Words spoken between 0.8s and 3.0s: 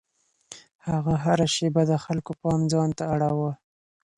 هغه هره شېبه د خلکو پام ځان